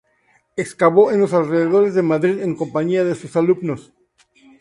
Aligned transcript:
Excavó 0.55 1.11
en 1.11 1.19
los 1.19 1.31
alrededores 1.31 1.93
de 1.93 2.01
Madrid 2.01 2.41
en 2.41 2.55
compañía 2.55 3.03
de 3.03 3.13
sus 3.13 3.35
alumnos. 3.35 3.93